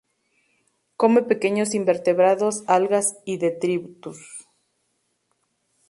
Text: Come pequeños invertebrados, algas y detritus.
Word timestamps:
Come 0.97 1.21
pequeños 1.21 1.75
invertebrados, 1.75 2.63
algas 2.65 3.19
y 3.23 3.37
detritus. 3.37 4.17